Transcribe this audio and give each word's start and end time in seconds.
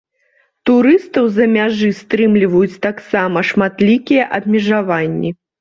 Турыстаў 0.69 1.27
з-за 1.33 1.47
мяжы 1.57 1.89
стрымліваюць 1.99 2.79
таксама 2.89 3.47
шматлікія 3.53 4.29
абмежаванні. 4.39 5.31